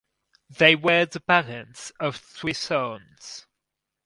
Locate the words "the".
1.05-1.19